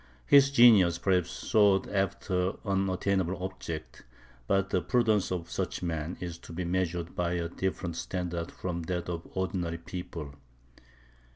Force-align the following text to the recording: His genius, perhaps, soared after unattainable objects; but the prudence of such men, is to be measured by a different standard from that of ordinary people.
His 0.25 0.49
genius, 0.49 0.97
perhaps, 0.97 1.29
soared 1.29 1.87
after 1.87 2.53
unattainable 2.65 3.37
objects; 3.39 4.01
but 4.47 4.71
the 4.71 4.81
prudence 4.81 5.31
of 5.31 5.51
such 5.51 5.83
men, 5.83 6.17
is 6.19 6.39
to 6.39 6.51
be 6.51 6.63
measured 6.65 7.15
by 7.15 7.33
a 7.33 7.47
different 7.49 7.95
standard 7.95 8.51
from 8.51 8.81
that 8.89 9.09
of 9.09 9.27
ordinary 9.35 9.77
people. 9.77 10.33